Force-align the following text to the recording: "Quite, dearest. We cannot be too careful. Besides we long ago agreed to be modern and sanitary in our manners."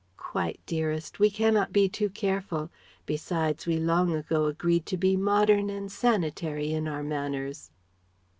"Quite, 0.17 0.59
dearest. 0.65 1.19
We 1.19 1.29
cannot 1.29 1.71
be 1.71 1.87
too 1.87 2.09
careful. 2.09 2.71
Besides 3.05 3.67
we 3.67 3.77
long 3.77 4.15
ago 4.15 4.45
agreed 4.47 4.87
to 4.87 4.97
be 4.97 5.15
modern 5.15 5.69
and 5.69 5.91
sanitary 5.91 6.73
in 6.73 6.87
our 6.87 7.03
manners." 7.03 7.69